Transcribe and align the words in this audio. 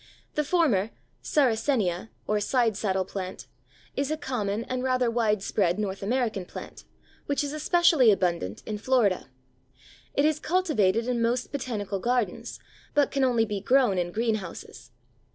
The 0.33 0.43
former, 0.43 0.89
Sarracenia 1.21 2.09
(or 2.25 2.39
Side 2.39 2.75
saddle 2.75 3.05
plant), 3.05 3.45
is 3.95 4.09
a 4.09 4.17
common 4.17 4.63
and 4.65 4.81
rather 4.81 5.11
widespread 5.11 5.77
North 5.77 6.01
American 6.01 6.43
plant, 6.43 6.85
which 7.27 7.43
is 7.43 7.53
especially 7.53 8.09
abundant 8.11 8.63
in 8.65 8.79
Florida. 8.79 9.27
It 10.15 10.25
is 10.25 10.39
cultivated 10.39 11.07
in 11.07 11.21
most 11.21 11.51
botanical 11.51 11.99
gardens, 11.99 12.59
but 12.95 13.11
can 13.11 13.23
only 13.23 13.45
be 13.45 13.61
grown 13.61 13.99
in 13.99 14.11
greenhouses. 14.11 14.89